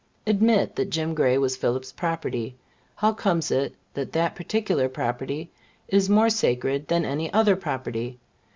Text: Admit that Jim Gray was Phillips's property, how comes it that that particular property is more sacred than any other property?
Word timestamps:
Admit 0.25 0.75
that 0.77 0.89
Jim 0.89 1.13
Gray 1.13 1.37
was 1.37 1.55
Phillips's 1.55 1.91
property, 1.93 2.55
how 2.95 3.13
comes 3.13 3.51
it 3.51 3.75
that 3.93 4.13
that 4.13 4.35
particular 4.35 4.89
property 4.89 5.51
is 5.89 6.09
more 6.09 6.31
sacred 6.31 6.87
than 6.87 7.05
any 7.05 7.31
other 7.31 7.55
property? 7.55 8.17